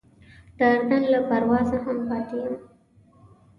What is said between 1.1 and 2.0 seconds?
له پروازه هم